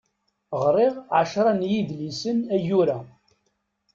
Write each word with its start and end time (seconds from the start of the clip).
Ɣriɣ 0.63 0.95
ɛecra 1.19 1.51
n 1.59 1.61
yidlisen 1.71 2.37
ayyur-a. 2.55 2.99